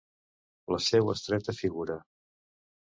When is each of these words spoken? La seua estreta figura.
La 0.77 0.79
seua 0.87 1.15
estreta 1.19 1.57
figura. 1.61 2.01